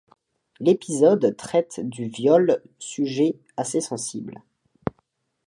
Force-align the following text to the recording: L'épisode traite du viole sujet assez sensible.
L'épisode 0.59 1.37
traite 1.37 1.79
du 1.79 2.07
viole 2.07 2.63
sujet 2.79 3.35
assez 3.55 3.81
sensible. 3.81 4.41